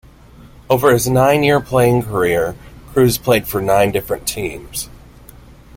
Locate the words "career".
2.01-2.55